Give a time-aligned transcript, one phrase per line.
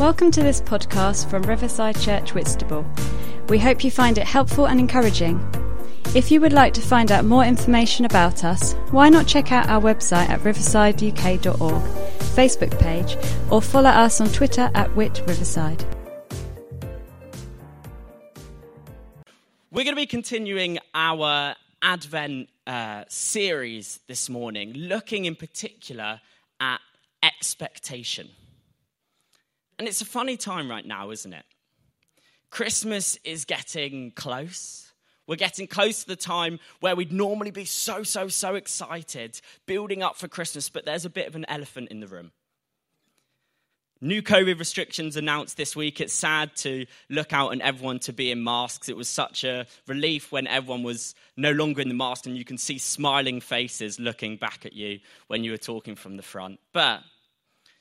[0.00, 2.84] Welcome to this podcast from Riverside Church Whitstable.
[3.48, 5.38] We hope you find it helpful and encouraging.
[6.16, 9.68] If you would like to find out more information about us, why not check out
[9.68, 11.82] our website at riversideuk.org,
[12.34, 13.16] Facebook page,
[13.50, 15.84] or follow us on Twitter at Whit Riverside.
[19.70, 26.20] We're going to be continuing our Advent uh, series this morning, looking in particular
[26.60, 26.80] at
[27.22, 28.30] expectation.
[29.78, 31.44] And it's a funny time right now, isn't it?
[32.50, 34.92] Christmas is getting close.
[35.26, 40.02] We're getting close to the time where we'd normally be so, so, so excited, building
[40.02, 42.32] up for Christmas, but there's a bit of an elephant in the room.
[44.04, 46.00] New COVID restrictions announced this week.
[46.00, 48.88] It's sad to look out and everyone to be in masks.
[48.88, 52.44] It was such a relief when everyone was no longer in the mask and you
[52.44, 56.58] can see smiling faces looking back at you when you were talking from the front.
[56.72, 57.04] But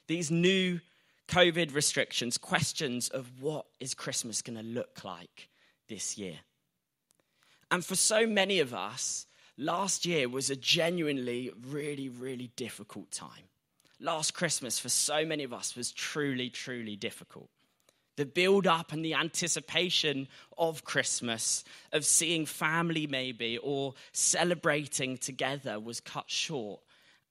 [0.08, 0.80] these new
[1.32, 5.50] COVID restrictions, questions of what is Christmas going to look like
[5.88, 6.40] this year.
[7.70, 9.26] And for so many of us,
[9.58, 13.44] last year was a genuinely really, really difficult time
[14.02, 17.50] last Christmas for so many of us was truly, truly difficult.
[18.18, 25.80] The build up and the anticipation of Christmas, of seeing family maybe, or celebrating together
[25.80, 26.82] was cut short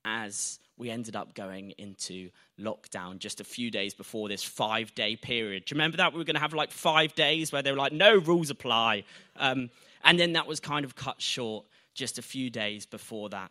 [0.05, 5.15] as we ended up going into lockdown just a few days before this five day
[5.15, 5.67] period.
[5.67, 6.13] Do you remember that?
[6.13, 9.05] We were going to have like five days where they were like, no rules apply.
[9.37, 9.71] Um,
[10.03, 13.51] and then that was kind of cut short just a few days before that.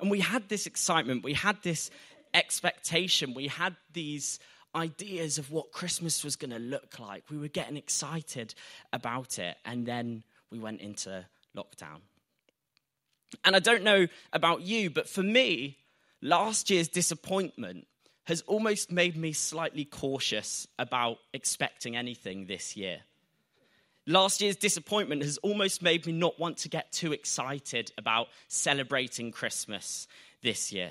[0.00, 1.90] And we had this excitement, we had this
[2.34, 3.34] expectation.
[3.34, 4.38] We had these
[4.74, 7.24] ideas of what Christmas was going to look like.
[7.30, 8.54] We were getting excited
[8.92, 9.56] about it.
[9.64, 11.24] And then we went into
[11.56, 12.00] lockdown.
[13.44, 15.76] And I don't know about you, but for me,
[16.22, 17.86] last year's disappointment
[18.24, 22.98] has almost made me slightly cautious about expecting anything this year.
[24.06, 29.32] Last year's disappointment has almost made me not want to get too excited about celebrating
[29.32, 30.06] Christmas
[30.42, 30.90] this year.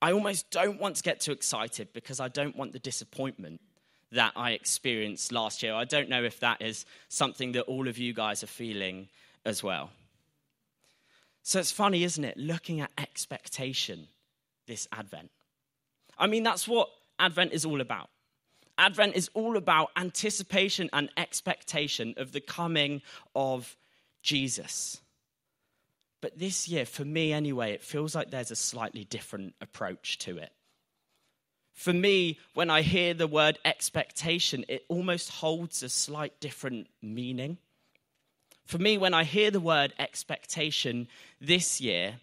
[0.00, 3.60] I almost don't want to get too excited because I don't want the disappointment
[4.12, 5.74] that I experienced last year.
[5.74, 9.08] I don't know if that is something that all of you guys are feeling
[9.44, 9.90] as well.
[11.42, 12.36] So it's funny, isn't it?
[12.36, 14.08] Looking at expectation
[14.66, 15.30] this Advent.
[16.18, 16.88] I mean, that's what
[17.18, 18.08] Advent is all about.
[18.76, 23.02] Advent is all about anticipation and expectation of the coming
[23.34, 23.76] of
[24.22, 25.00] Jesus.
[26.20, 30.38] But this year, for me anyway, it feels like there's a slightly different approach to
[30.38, 30.52] it.
[31.74, 37.58] For me, when I hear the word expectation, it almost holds a slight different meaning.
[38.64, 41.08] For me, when I hear the word expectation
[41.40, 42.14] this year,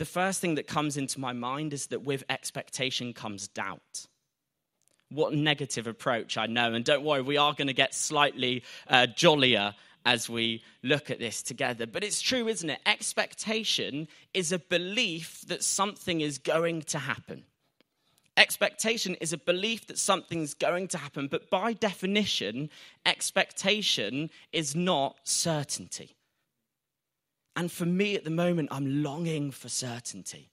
[0.00, 4.06] the first thing that comes into my mind is that with expectation comes doubt.
[5.10, 6.72] What negative approach, I know.
[6.72, 9.74] And don't worry, we are going to get slightly uh, jollier
[10.06, 11.86] as we look at this together.
[11.86, 12.80] But it's true, isn't it?
[12.86, 17.44] Expectation is a belief that something is going to happen.
[18.38, 22.70] Expectation is a belief that something's going to happen, but by definition,
[23.04, 26.16] expectation is not certainty.
[27.60, 30.48] And for me at the moment, I'm longing for certainty.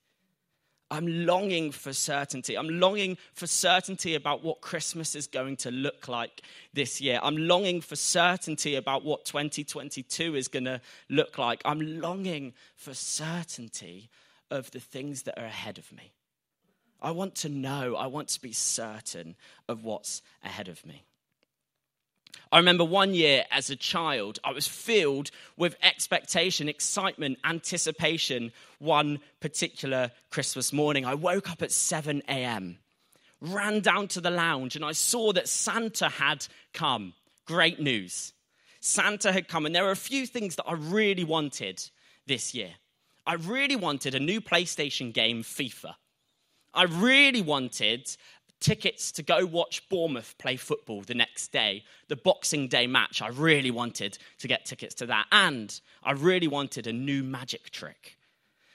[0.91, 2.57] I'm longing for certainty.
[2.57, 6.41] I'm longing for certainty about what Christmas is going to look like
[6.73, 7.21] this year.
[7.23, 11.61] I'm longing for certainty about what 2022 is going to look like.
[11.63, 14.09] I'm longing for certainty
[14.51, 16.11] of the things that are ahead of me.
[17.01, 19.37] I want to know, I want to be certain
[19.69, 21.05] of what's ahead of me.
[22.51, 29.19] I remember one year as a child, I was filled with expectation, excitement, anticipation one
[29.39, 31.05] particular Christmas morning.
[31.05, 32.77] I woke up at 7 a.m.,
[33.41, 37.13] ran down to the lounge, and I saw that Santa had come.
[37.45, 38.33] Great news.
[38.79, 41.83] Santa had come, and there were a few things that I really wanted
[42.25, 42.71] this year.
[43.25, 45.95] I really wanted a new PlayStation game, FIFA.
[46.73, 48.15] I really wanted
[48.59, 53.21] tickets to go watch Bournemouth play football the next day, the Boxing Day match.
[53.21, 55.27] I really wanted to get tickets to that.
[55.31, 58.17] And I really wanted a new magic trick.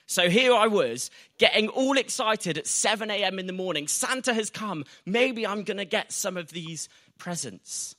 [0.06, 3.38] So here I was, getting all excited at 7 a.m.
[3.38, 3.88] in the morning.
[3.88, 4.84] Santa has come.
[5.06, 6.88] Maybe I'm going to get some of these
[7.18, 7.94] presents.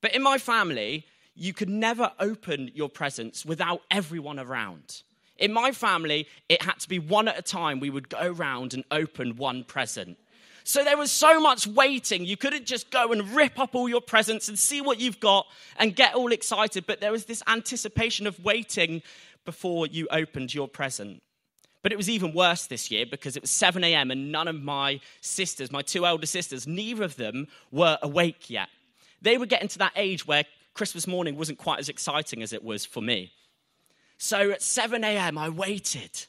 [0.00, 5.02] But in my family, you could never open your presents without everyone around.
[5.38, 7.78] In my family, it had to be one at a time.
[7.78, 10.18] We would go around and open one present.
[10.68, 12.24] So there was so much waiting.
[12.24, 15.46] You couldn't just go and rip up all your presents and see what you've got
[15.78, 16.86] and get all excited.
[16.88, 19.02] But there was this anticipation of waiting
[19.44, 21.22] before you opened your present.
[21.82, 24.10] But it was even worse this year because it was 7 a.m.
[24.10, 28.68] and none of my sisters, my two elder sisters, neither of them were awake yet.
[29.22, 30.42] They were getting to that age where
[30.74, 33.30] Christmas morning wasn't quite as exciting as it was for me.
[34.18, 36.26] So at 7 a.m., I waited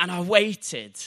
[0.00, 0.98] and I waited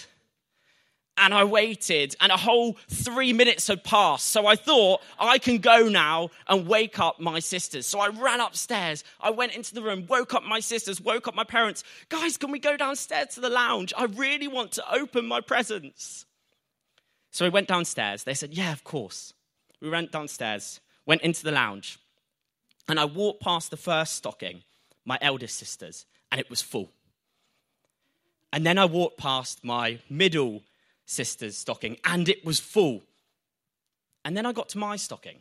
[1.19, 4.27] and I waited, and a whole three minutes had passed.
[4.27, 7.85] So I thought, I can go now and wake up my sisters.
[7.85, 9.03] So I ran upstairs.
[9.19, 11.83] I went into the room, woke up my sisters, woke up my parents.
[12.07, 13.93] Guys, can we go downstairs to the lounge?
[13.97, 16.25] I really want to open my presents.
[17.31, 18.23] So we went downstairs.
[18.23, 19.33] They said, Yeah, of course.
[19.81, 21.99] We went downstairs, went into the lounge,
[22.87, 24.63] and I walked past the first stocking,
[25.05, 26.89] my eldest sister's, and it was full.
[28.51, 30.63] And then I walked past my middle
[31.09, 33.01] sister's stocking, and it was full.
[34.23, 35.39] And then I got to my stocking,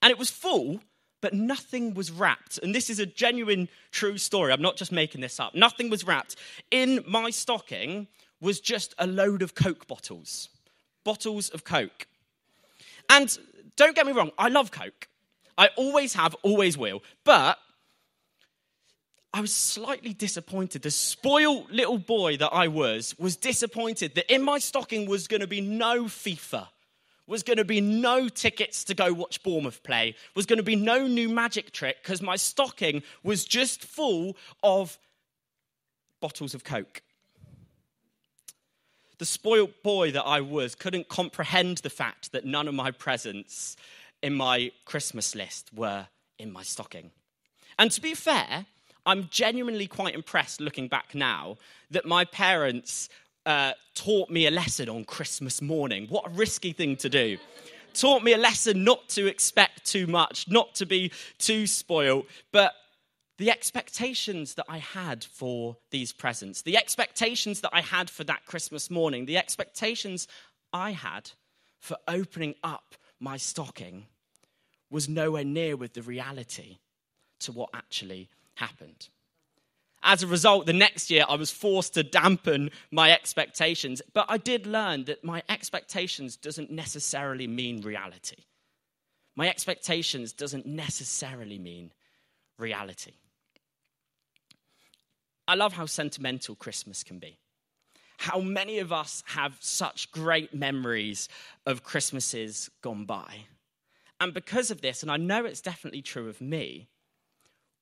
[0.00, 0.80] and it was full,
[1.20, 2.58] but nothing was wrapped.
[2.58, 4.52] And this is a genuine, true story.
[4.52, 5.54] I'm not just making this up.
[5.54, 6.36] Nothing was wrapped.
[6.70, 8.06] In my stocking
[8.40, 10.50] was just a load of Coke bottles,
[11.04, 12.06] bottles of Coke.
[13.08, 13.36] And
[13.76, 15.08] don't get me wrong, I love Coke.
[15.58, 17.02] I always have, always will.
[17.24, 17.58] But
[19.36, 20.80] I was slightly disappointed.
[20.80, 25.42] The spoiled little boy that I was was disappointed that in my stocking was going
[25.42, 26.68] to be no FIFA,
[27.26, 30.74] was going to be no tickets to go watch Bournemouth play, was going to be
[30.74, 34.98] no new magic trick because my stocking was just full of
[36.20, 37.02] bottles of Coke.
[39.18, 43.76] The spoiled boy that I was couldn't comprehend the fact that none of my presents
[44.22, 46.06] in my Christmas list were
[46.38, 47.10] in my stocking.
[47.78, 48.64] And to be fair,
[49.06, 51.56] I'm genuinely quite impressed looking back now
[51.92, 53.08] that my parents
[53.46, 56.08] uh, taught me a lesson on Christmas morning.
[56.08, 57.38] What a risky thing to do.
[57.94, 62.74] taught me a lesson not to expect too much, not to be too spoiled, but
[63.38, 68.44] the expectations that I had for these presents, the expectations that I had for that
[68.44, 70.26] Christmas morning, the expectations
[70.72, 71.30] I had
[71.78, 74.06] for opening up my stocking
[74.90, 76.78] was nowhere near with the reality
[77.40, 79.08] to what actually happened.
[80.02, 84.38] As a result, the next year I was forced to dampen my expectations, but I
[84.38, 88.36] did learn that my expectations doesn't necessarily mean reality.
[89.34, 91.92] My expectations doesn't necessarily mean
[92.58, 93.12] reality.
[95.48, 97.38] I love how sentimental Christmas can be.
[98.18, 101.28] How many of us have such great memories
[101.66, 103.44] of Christmases gone by.
[104.20, 106.88] And because of this, and I know it's definitely true of me,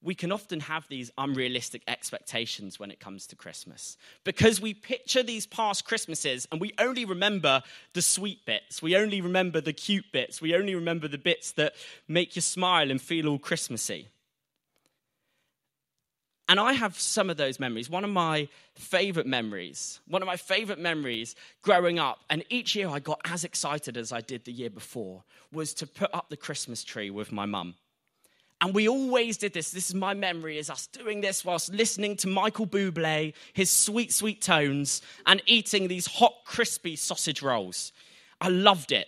[0.04, 5.22] we can often have these unrealistic expectations when it comes to Christmas because we picture
[5.22, 7.62] these past Christmases and we only remember
[7.94, 8.82] the sweet bits.
[8.82, 10.42] We only remember the cute bits.
[10.42, 11.74] We only remember the bits that
[12.06, 14.08] make you smile and feel all Christmassy.
[16.46, 17.88] And I have some of those memories.
[17.88, 22.90] One of my favorite memories, one of my favorite memories growing up, and each year
[22.90, 26.36] I got as excited as I did the year before, was to put up the
[26.36, 27.76] Christmas tree with my mum.
[28.64, 29.72] And we always did this.
[29.72, 34.10] This is my memory, is us doing this whilst listening to Michael Bublé, his sweet,
[34.10, 37.92] sweet tones, and eating these hot, crispy sausage rolls.
[38.40, 39.06] I loved it.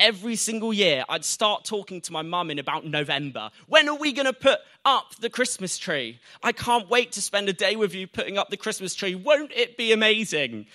[0.00, 3.50] Every single year, I'd start talking to my mum in about November.
[3.66, 6.18] When are we going to put up the Christmas tree?
[6.42, 9.14] I can't wait to spend a day with you putting up the Christmas tree.
[9.14, 10.68] Won't it be amazing?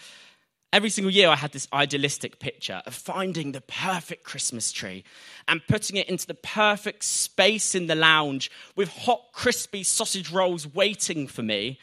[0.73, 5.03] Every single year, I had this idealistic picture of finding the perfect Christmas tree
[5.50, 10.74] and putting it into the perfect space in the lounge with hot, crispy sausage rolls
[10.74, 11.77] waiting for me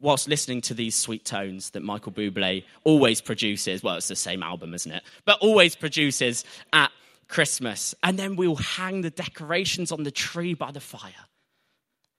[0.00, 3.82] whilst listening to these sweet tones that Michael Bublé always produces.
[3.82, 5.02] Well, it's the same album, isn't it?
[5.24, 6.92] But always produces at
[7.26, 7.96] Christmas.
[8.04, 11.12] And then we'll hang the decorations on the tree by the fire.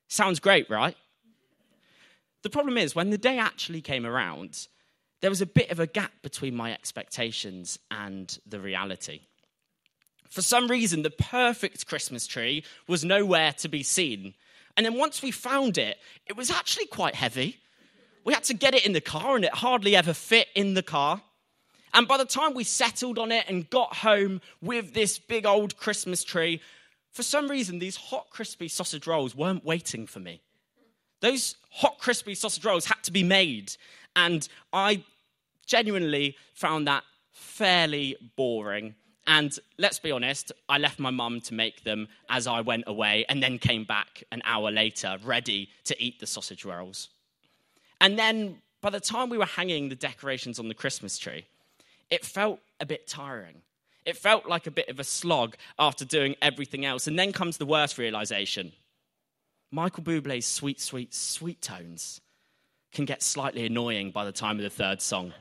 [0.09, 0.97] Sounds great, right?
[2.43, 4.67] The problem is, when the day actually came around,
[5.21, 9.21] there was a bit of a gap between my expectations and the reality.
[10.29, 14.33] For some reason, the perfect Christmas tree was nowhere to be seen.
[14.75, 17.57] And then once we found it, it was actually quite heavy.
[18.23, 20.83] We had to get it in the car, and it hardly ever fit in the
[20.83, 21.21] car.
[21.93, 25.75] And by the time we settled on it and got home with this big old
[25.77, 26.61] Christmas tree,
[27.11, 30.41] for some reason, these hot, crispy sausage rolls weren't waiting for me.
[31.19, 33.75] Those hot, crispy sausage rolls had to be made.
[34.15, 35.03] And I
[35.65, 38.95] genuinely found that fairly boring.
[39.27, 43.25] And let's be honest, I left my mum to make them as I went away
[43.29, 47.09] and then came back an hour later ready to eat the sausage rolls.
[47.99, 51.45] And then by the time we were hanging the decorations on the Christmas tree,
[52.09, 53.61] it felt a bit tiring.
[54.05, 57.05] It felt like a bit of a slog after doing everything else.
[57.05, 58.73] And then comes the worst realization
[59.73, 62.19] Michael Bublé's sweet, sweet, sweet tones
[62.91, 65.33] can get slightly annoying by the time of the third song.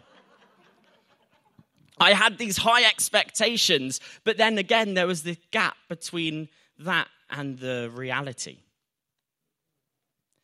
[1.98, 7.58] I had these high expectations, but then again, there was the gap between that and
[7.58, 8.58] the reality.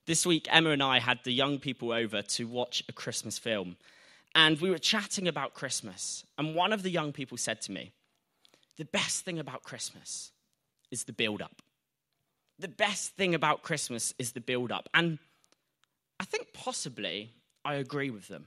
[0.07, 3.77] This week, Emma and I had the young people over to watch a Christmas film,
[4.35, 6.25] and we were chatting about Christmas.
[6.37, 7.93] And one of the young people said to me,
[8.77, 10.31] The best thing about Christmas
[10.91, 11.63] is the build up.
[12.59, 14.89] The best thing about Christmas is the build up.
[14.95, 15.19] And
[16.19, 17.33] I think possibly
[17.65, 18.47] I agree with them.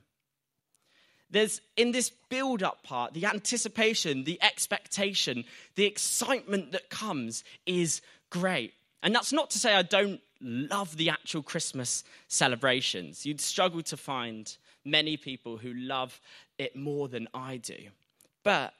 [1.31, 5.43] There's in this build up part, the anticipation, the expectation,
[5.75, 8.73] the excitement that comes is great.
[9.03, 13.25] And that's not to say I don't love the actual Christmas celebrations.
[13.25, 16.19] You'd struggle to find many people who love
[16.57, 17.77] it more than I do.
[18.43, 18.73] But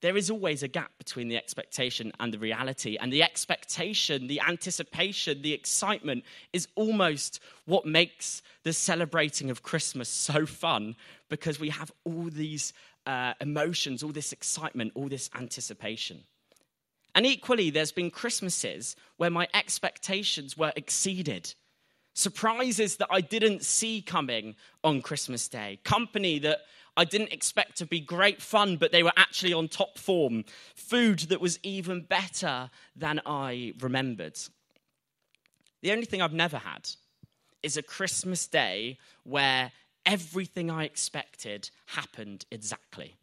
[0.00, 2.96] there is always a gap between the expectation and the reality.
[2.98, 10.08] And the expectation, the anticipation, the excitement is almost what makes the celebrating of Christmas
[10.08, 10.96] so fun
[11.28, 12.72] because we have all these
[13.06, 16.24] uh, emotions, all this excitement, all this anticipation.
[17.14, 21.54] And equally, there's been Christmases where my expectations were exceeded.
[22.14, 24.54] Surprises that I didn't see coming
[24.84, 25.80] on Christmas Day.
[25.84, 26.60] Company that
[27.00, 30.44] I didn't expect to be great fun, but they were actually on top form.
[30.74, 34.38] Food that was even better than I remembered.
[35.80, 36.90] The only thing I've never had
[37.62, 39.72] is a Christmas day where
[40.04, 43.14] everything I expected happened exactly.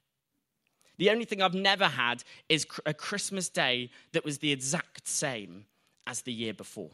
[0.97, 5.65] The only thing I've never had is a Christmas day that was the exact same
[6.07, 6.89] as the year before.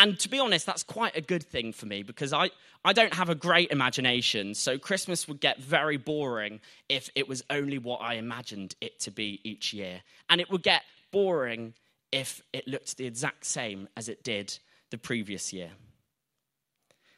[0.00, 2.50] And to be honest, that's quite a good thing for me because I,
[2.84, 4.54] I don't have a great imagination.
[4.54, 9.10] So Christmas would get very boring if it was only what I imagined it to
[9.10, 10.02] be each year.
[10.30, 11.74] And it would get boring
[12.12, 14.56] if it looked the exact same as it did
[14.90, 15.70] the previous year.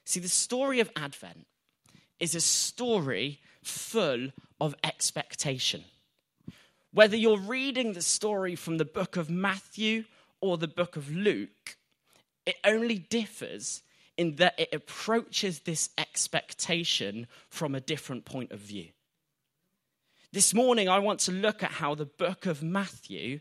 [0.07, 1.47] See, the story of Advent
[2.19, 5.85] is a story full of expectation.
[6.95, 10.05] Whether you're reading the story from the book of Matthew
[10.41, 11.77] or the book of Luke,
[12.51, 13.83] it only differs
[14.17, 18.89] in that it approaches this expectation from a different point of view.
[20.33, 23.41] This morning, I want to look at how the book of Matthew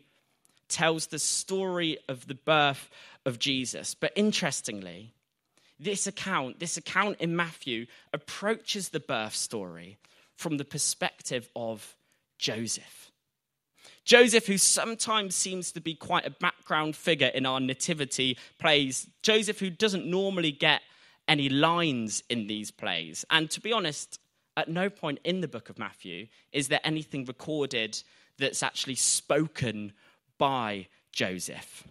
[0.68, 2.90] tells the story of the birth
[3.26, 3.96] of Jesus.
[3.96, 5.14] But interestingly,
[5.80, 9.98] this account, this account in Matthew, approaches the birth story
[10.36, 11.96] from the perspective of
[12.38, 13.09] Joseph.
[14.04, 19.60] Joseph, who sometimes seems to be quite a background figure in our nativity plays, Joseph,
[19.60, 20.82] who doesn't normally get
[21.28, 23.26] any lines in these plays.
[23.30, 24.20] And to be honest,
[24.58, 28.02] at no point in the book of Matthew is there anything recorded
[28.38, 29.94] that's actually spoken
[30.38, 31.84] by Joseph.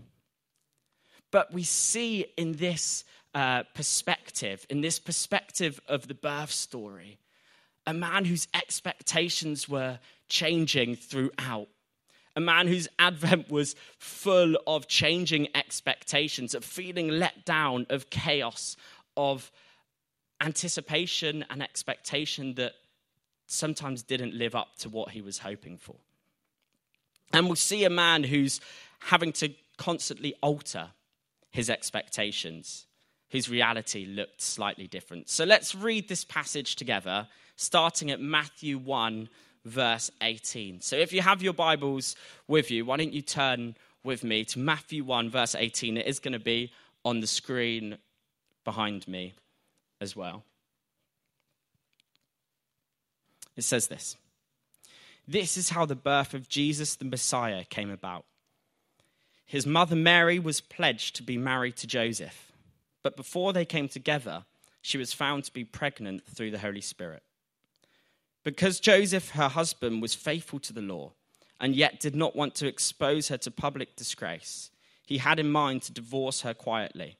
[1.31, 7.19] But we see in this uh, perspective, in this perspective of the birth story,
[7.87, 11.69] a man whose expectations were changing throughout.
[12.39, 18.77] A man whose advent was full of changing expectations, of feeling let down, of chaos,
[19.17, 19.51] of
[20.41, 22.75] anticipation and expectation that
[23.49, 25.97] sometimes didn't live up to what he was hoping for.
[27.33, 28.61] And we'll see a man who's
[29.01, 30.91] having to constantly alter
[31.51, 32.87] his expectations
[33.31, 35.29] whose reality looked slightly different.
[35.29, 37.27] So let's read this passage together,
[37.57, 39.29] starting at Matthew 1,
[39.69, 40.81] verse 18.
[40.81, 44.59] So if you have your Bibles with you, why don't you turn with me to
[44.59, 45.97] Matthew 1, verse 18?
[45.97, 46.73] It is going to be
[47.05, 47.99] on the screen
[48.65, 49.35] behind me
[50.01, 50.45] as well.
[53.57, 54.17] It says this
[55.27, 58.25] This is how the birth of Jesus the Messiah came about.
[59.47, 62.49] His mother Mary was pledged to be married to Joseph
[63.03, 64.45] but before they came together,
[64.83, 67.23] she was found to be pregnant through the Holy Spirit.
[68.45, 71.13] Because Joseph, her husband, was faithful to the law
[71.61, 74.71] and yet did not want to expose her to public disgrace,
[75.07, 77.17] he had in mind to divorce her quietly.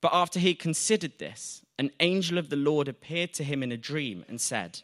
[0.00, 3.76] But after he considered this, an angel of the Lord appeared to him in a
[3.76, 4.82] dream and said,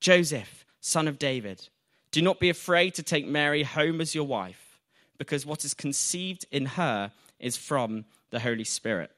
[0.00, 1.68] Joseph, son of David,
[2.10, 4.78] do not be afraid to take Mary home as your wife,
[5.18, 9.10] because what is conceived in her is from the Holy Spirit.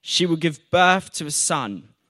[0.00, 1.88] She will give birth to a son,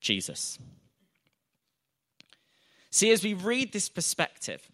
[0.00, 0.58] Jesus.
[2.90, 4.70] See, as we read this perspective,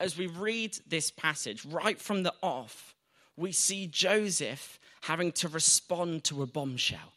[0.00, 2.94] as we read this passage, right from the off,
[3.36, 7.12] we see Joseph having to respond to a bombshell.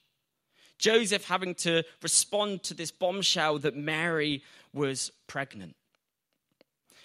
[0.77, 5.75] Joseph having to respond to this bombshell that Mary was pregnant.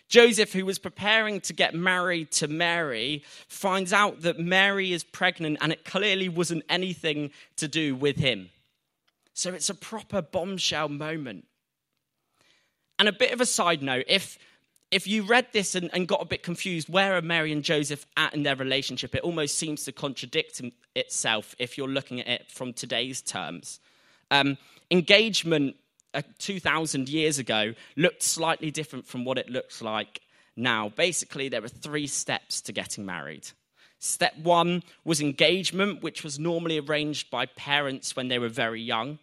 [0.09, 5.59] Joseph, who was preparing to get married to Mary, finds out that Mary is pregnant
[5.61, 8.51] and it clearly wasn't anything to do with him.
[9.37, 11.47] So it's a proper bombshell moment.
[12.99, 14.39] And a bit of a side note if,
[14.91, 18.07] if you read this and, and got a bit confused, where are Mary and Joseph
[18.17, 19.15] at in their relationship?
[19.15, 20.63] It almost seems to contradict
[20.95, 23.79] itself if you're looking at it from today's terms.
[24.31, 24.57] Um,
[24.91, 25.77] engagement
[26.15, 30.23] uh, 2,000 years ago looked slightly different from what it looks like
[30.57, 30.89] now.
[30.89, 33.47] Basically, there were three steps to getting married.
[33.99, 39.19] Step one was engagement, which was normally arranged by parents when they were very young.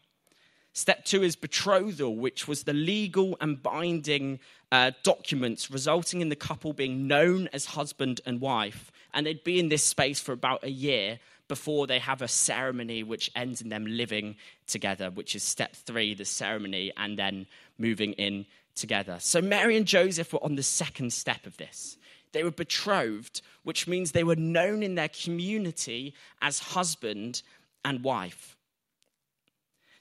[0.73, 4.39] Step two is betrothal, which was the legal and binding
[4.71, 8.91] uh, documents resulting in the couple being known as husband and wife.
[9.13, 13.03] And they'd be in this space for about a year before they have a ceremony
[13.03, 17.45] which ends in them living together, which is step three, the ceremony, and then
[17.77, 19.17] moving in together.
[19.19, 21.97] So Mary and Joseph were on the second step of this.
[22.31, 27.43] They were betrothed, which means they were known in their community as husband
[27.85, 28.57] and wife.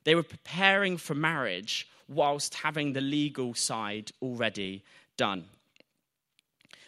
[0.04, 4.84] They were preparing for marriage whilst having the legal side already
[5.16, 5.44] done.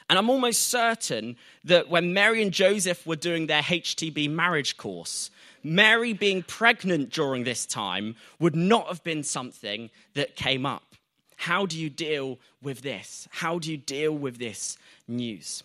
[0.09, 5.31] And I'm almost certain that when Mary and Joseph were doing their HTB marriage course,
[5.63, 10.95] Mary being pregnant during this time would not have been something that came up.
[11.37, 13.27] How do you deal with this?
[13.31, 14.77] How do you deal with this
[15.09, 15.63] news?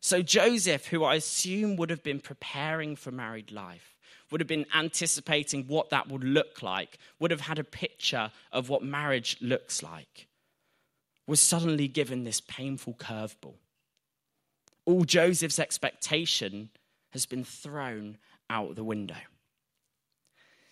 [0.00, 3.93] So, Joseph, who I assume would have been preparing for married life,
[4.34, 8.68] would have been anticipating what that would look like, would have had a picture of
[8.68, 10.26] what marriage looks like,
[11.28, 13.54] was suddenly given this painful curveball.
[14.86, 16.70] All Joseph's expectation
[17.10, 18.18] has been thrown
[18.50, 19.14] out the window.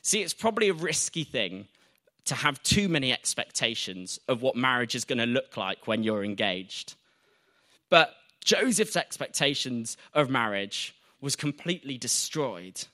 [0.03, 1.69] See, it's probably a risky thing
[2.25, 6.25] to have too many expectations of what marriage is going to look like when you're
[6.25, 6.97] engaged.
[7.91, 12.87] But Joseph's expectations of marriage was completely destroyed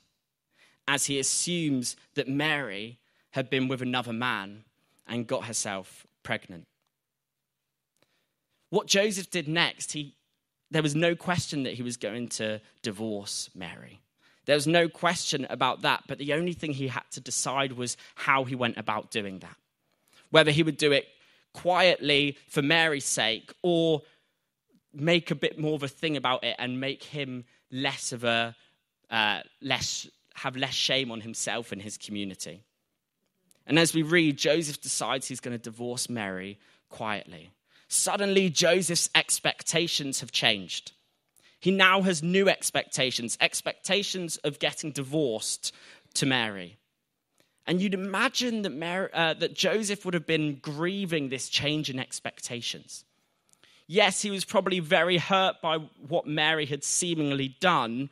[0.89, 2.99] as he assumes that Mary
[3.33, 4.65] had been with another man
[5.07, 6.67] and got herself pregnant.
[8.71, 10.15] What Joseph did next, he,
[10.71, 14.01] there was no question that he was going to divorce Mary.
[14.47, 17.99] There was no question about that, but the only thing he had to decide was
[18.15, 19.57] how he went about doing that.
[20.31, 21.07] Whether he would do it
[21.53, 24.03] quietly for Mary's sake or
[24.95, 28.57] make a bit more of a thing about it and make him less of a
[29.11, 30.07] uh, less
[30.39, 32.63] have less shame on himself and his community.
[33.67, 37.51] And as we read, Joseph decides he's going to divorce Mary quietly.
[37.89, 40.93] Suddenly, Joseph's expectations have changed.
[41.61, 45.75] He now has new expectations, expectations of getting divorced
[46.15, 46.79] to Mary.
[47.67, 51.99] And you'd imagine that, Mary, uh, that Joseph would have been grieving this change in
[51.99, 53.05] expectations.
[53.87, 58.11] Yes, he was probably very hurt by what Mary had seemingly done,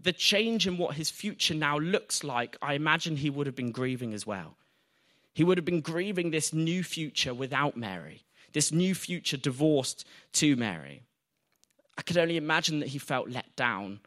[0.00, 3.72] the change in what his future now looks like, I imagine he would have been
[3.72, 4.56] grieving as well.
[5.32, 10.56] He would have been grieving this new future without Mary, this new future divorced to
[10.56, 11.02] Mary.
[11.96, 14.00] I could only imagine that he felt let down,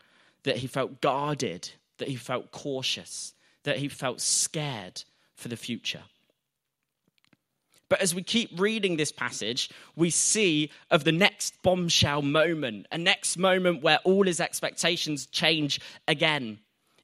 [0.43, 5.03] that he felt guarded, that he felt cautious, that he felt scared
[5.35, 6.03] for the future.
[7.89, 12.97] But as we keep reading this passage, we see of the next bombshell moment, a
[12.97, 16.59] next moment where all his expectations change again.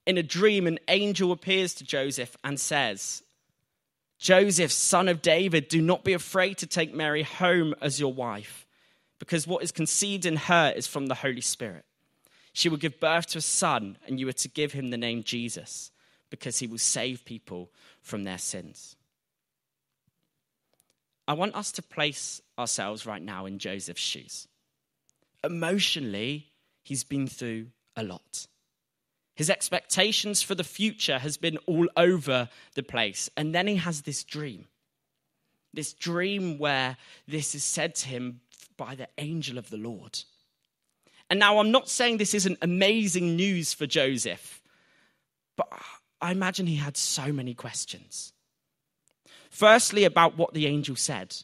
[0.05, 3.23] In a dream, an angel appears to Joseph and says,
[4.19, 8.65] Joseph, son of David, do not be afraid to take Mary home as your wife,
[9.19, 11.85] because what is conceived in her is from the Holy Spirit.
[12.51, 15.23] She will give birth to a son, and you are to give him the name
[15.23, 15.91] Jesus,
[16.29, 18.95] because he will save people from their sins.
[21.27, 24.47] I want us to place ourselves right now in Joseph's shoes.
[25.43, 26.47] Emotionally,
[26.83, 28.47] he's been through a lot.
[29.35, 33.29] His expectations for the future has been all over the place.
[33.35, 34.65] And then he has this dream.
[35.73, 38.41] This dream where this is said to him
[38.77, 40.19] by the angel of the Lord.
[41.29, 44.61] And now I'm not saying this isn't amazing news for Joseph,
[45.55, 45.67] but
[46.21, 48.33] I imagine he had so many questions.
[49.53, 51.35] Firstly, about what the angel said.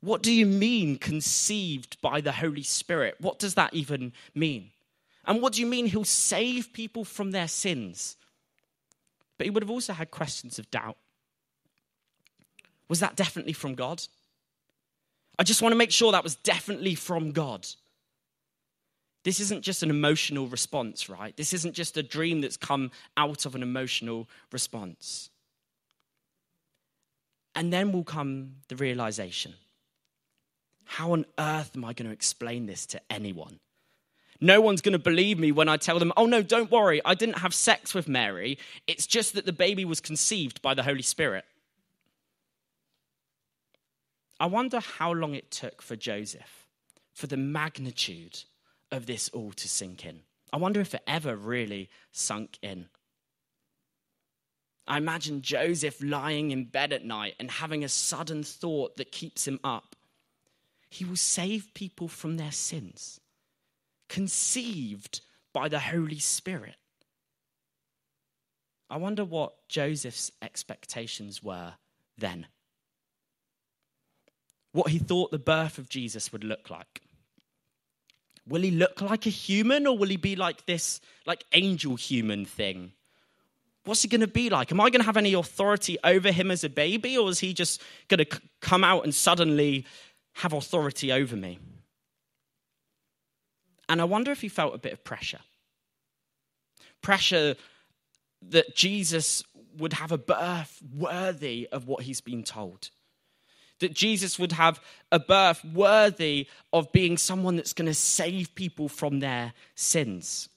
[0.00, 3.16] What do you mean conceived by the Holy Spirit?
[3.20, 4.70] What does that even mean?
[5.24, 8.16] And what do you mean he'll save people from their sins?
[9.36, 10.96] but he would have also had questions of doubt.
[12.88, 14.02] Was that definitely from God?
[15.38, 17.66] I just want to make sure that was definitely from God.
[19.24, 21.36] This isn't just an emotional response, right?
[21.36, 25.30] This isn't just a dream that's come out of an emotional response.
[27.54, 29.54] And then will come the realization
[30.84, 33.58] how on earth am I going to explain this to anyone?
[34.40, 37.14] No one's going to believe me when I tell them, oh no, don't worry, I
[37.14, 38.58] didn't have sex with Mary.
[38.86, 41.44] It's just that the baby was conceived by the Holy Spirit.
[44.38, 46.66] I wonder how long it took for Joseph
[47.12, 48.40] for the magnitude
[48.90, 50.20] of this all to sink in.
[50.52, 52.88] I wonder if it ever really sunk in.
[54.86, 59.48] I imagine Joseph lying in bed at night and having a sudden thought that keeps
[59.48, 59.96] him up.
[60.90, 63.20] He will save people from their sins,
[64.08, 66.76] conceived by the Holy Spirit.
[68.90, 71.74] I wonder what Joseph's expectations were
[72.18, 72.46] then.
[74.72, 77.00] What he thought the birth of Jesus would look like.
[78.46, 82.44] Will he look like a human or will he be like this, like angel human
[82.44, 82.92] thing?
[83.84, 84.72] What's he going to be like?
[84.72, 87.52] Am I going to have any authority over him as a baby or is he
[87.52, 89.84] just going to come out and suddenly
[90.34, 91.58] have authority over me?
[93.88, 95.40] And I wonder if he felt a bit of pressure.
[97.02, 97.56] Pressure
[98.48, 99.42] that Jesus
[99.76, 102.90] would have a birth worthy of what he's been told
[103.80, 108.88] that Jesus would have a birth worthy of being someone that's going to save people
[108.88, 110.48] from their sins.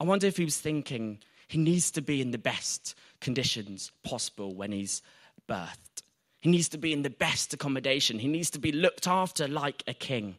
[0.00, 4.54] I wonder if he was thinking he needs to be in the best conditions possible
[4.54, 5.02] when he's
[5.46, 6.02] birthed.
[6.40, 8.18] He needs to be in the best accommodation.
[8.18, 10.36] He needs to be looked after like a king.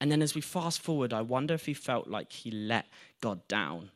[0.00, 2.86] And then as we fast forward, I wonder if he felt like he let
[3.20, 3.90] God down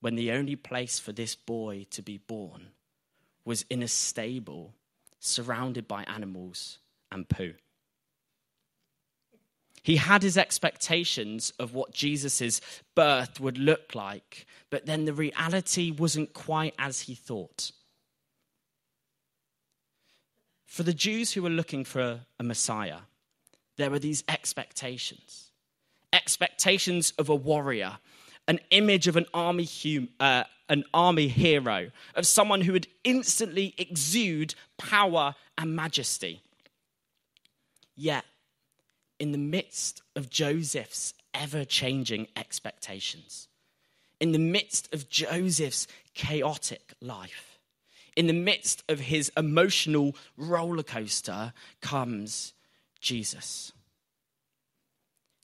[0.00, 2.68] when the only place for this boy to be born
[3.46, 4.74] was in a stable
[5.20, 6.78] surrounded by animals
[7.10, 7.54] and poo.
[9.84, 12.62] He had his expectations of what Jesus'
[12.94, 17.70] birth would look like, but then the reality wasn't quite as he thought.
[20.64, 23.00] For the Jews who were looking for a Messiah,
[23.76, 25.50] there were these expectations
[26.14, 27.98] expectations of a warrior,
[28.46, 33.74] an image of an army, hum, uh, an army hero, of someone who would instantly
[33.76, 36.40] exude power and majesty.
[37.96, 38.24] Yet,
[39.18, 43.48] in the midst of Joseph's ever changing expectations,
[44.20, 47.58] in the midst of Joseph's chaotic life,
[48.16, 52.52] in the midst of his emotional roller coaster, comes
[53.00, 53.72] Jesus.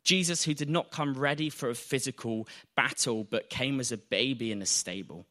[0.04, 4.50] Jesus, who did not come ready for a physical battle, but came as a baby
[4.50, 5.26] in a stable.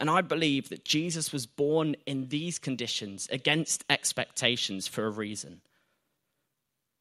[0.00, 5.60] And I believe that Jesus was born in these conditions against expectations for a reason.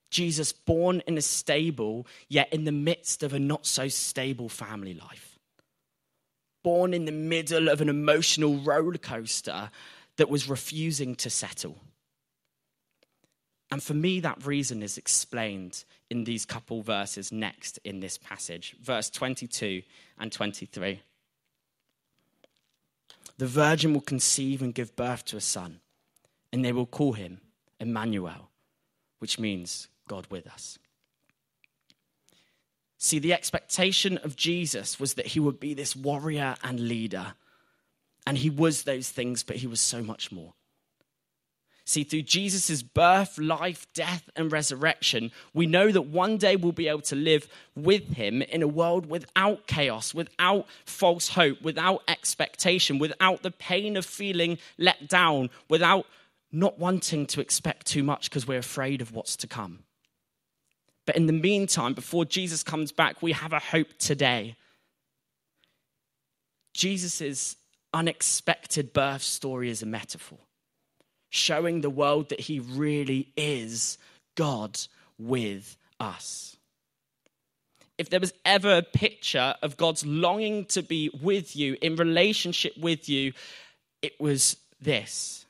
[0.09, 4.93] Jesus, born in a stable, yet in the midst of a not so stable family
[4.93, 5.37] life.
[6.63, 9.69] Born in the middle of an emotional roller coaster
[10.17, 11.77] that was refusing to settle.
[13.69, 18.75] And for me, that reason is explained in these couple verses next in this passage,
[18.81, 19.81] verse 22
[20.17, 21.01] and 23.
[23.37, 25.81] The virgin will conceive and give birth to a son,
[26.51, 27.41] and they will call him
[27.79, 28.49] Emmanuel,
[29.19, 30.79] which means God with us.
[32.97, 37.33] See, the expectation of Jesus was that he would be this warrior and leader.
[38.25, 40.53] And he was those things, but he was so much more.
[41.85, 46.89] See, through Jesus' birth, life, death, and resurrection, we know that one day we'll be
[46.89, 52.99] able to live with him in a world without chaos, without false hope, without expectation,
[52.99, 56.05] without the pain of feeling let down, without
[56.51, 59.79] not wanting to expect too much because we're afraid of what's to come.
[61.07, 64.57] But in the meantime, before Jesus comes back, we have a hope today.
[66.75, 67.55] Jesus'
[67.93, 70.37] unexpected birth story is a metaphor
[71.29, 73.97] showing the world that he really is
[74.35, 74.77] God
[75.17, 76.57] with us.
[77.97, 82.77] If there was ever a picture of God's longing to be with you, in relationship
[82.77, 83.33] with you,
[84.01, 85.45] it was this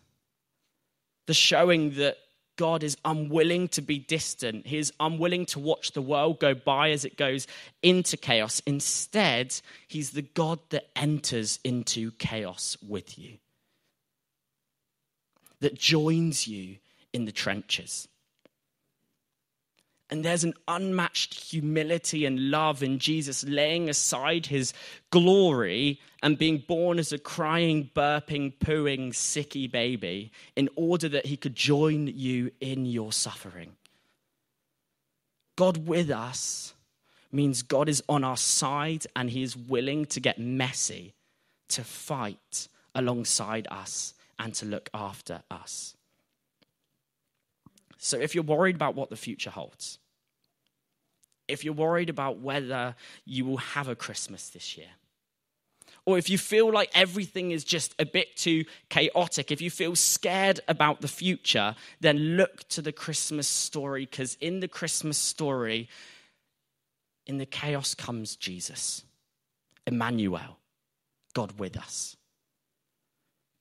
[1.26, 2.17] the showing that
[2.58, 4.67] God is unwilling to be distant.
[4.67, 7.48] He is unwilling to watch the world go by as it goes
[7.82, 8.62] into chaos.
[8.65, 13.38] Instead, He's the God that enters into chaos with you
[15.60, 16.78] that joins you
[17.13, 18.08] in the trenches.
[20.10, 24.74] And there's an unmatched humility and love in Jesus laying aside his
[25.10, 31.36] glory and being born as a crying, burping, pooing, sicky baby in order that he
[31.36, 33.74] could join you in your suffering.
[35.58, 36.74] God with us
[37.32, 41.15] means God is on our side and he is willing to get messy,
[41.70, 45.96] to fight alongside us, and to look after us.
[47.97, 49.99] So if you're worried about what the future holds,
[51.47, 54.89] if you're worried about whether you will have a Christmas this year,
[56.05, 59.95] or if you feel like everything is just a bit too chaotic, if you feel
[59.95, 65.89] scared about the future, then look to the Christmas story because in the Christmas story,
[67.25, 69.03] in the chaos comes Jesus,
[69.86, 70.60] Emmanuel,
[71.33, 72.16] God with us.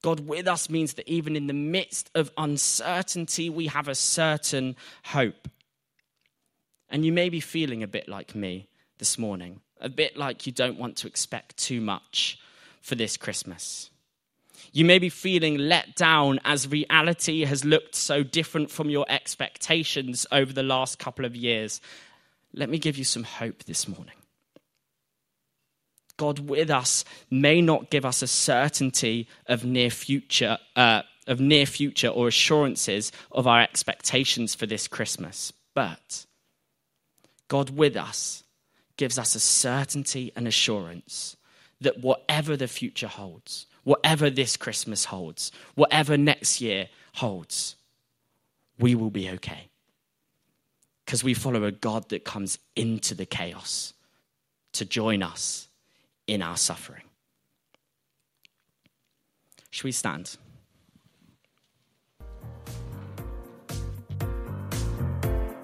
[0.06, 4.76] God with us means that even in the midst of uncertainty, we have a certain
[5.06, 5.48] hope.
[6.88, 10.52] And you may be feeling a bit like me this morning, a bit like you
[10.52, 12.38] don't want to expect too much
[12.80, 13.90] for this Christmas.
[14.72, 20.24] You may be feeling let down as reality has looked so different from your expectations
[20.30, 21.80] over the last couple of years.
[22.54, 24.15] Let me give you some hope this morning.
[26.16, 31.66] God with us may not give us a certainty of near future, uh, of near
[31.66, 36.26] future or assurances of our expectations for this Christmas, but
[37.48, 38.44] God with us
[38.96, 41.36] gives us a certainty and assurance
[41.80, 47.76] that whatever the future holds, whatever this Christmas holds, whatever next year holds,
[48.78, 49.68] we will be okay.
[51.04, 53.92] Because we follow a God that comes into the chaos
[54.72, 55.65] to join us
[56.26, 57.02] in our suffering.
[59.70, 60.36] Should we stand?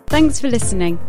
[0.09, 1.01] Thanks for listening.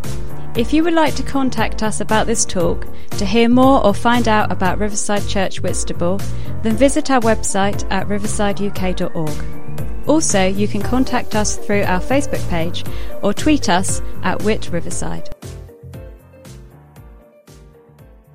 [0.56, 2.88] If you would like to contact us about this talk,
[3.18, 6.18] to hear more or find out about Riverside Church Whitstable,
[6.62, 10.08] then visit our website at riversideuk.org.
[10.08, 12.86] Also, you can contact us through our Facebook page
[13.22, 15.33] or tweet us at Whit Riverside.